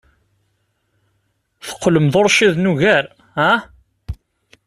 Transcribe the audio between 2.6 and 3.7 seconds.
ugar, ah?